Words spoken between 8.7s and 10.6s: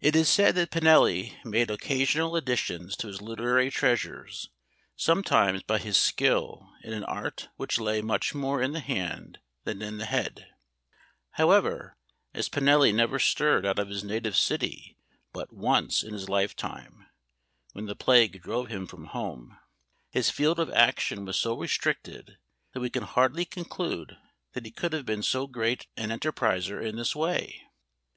the hand than in the head: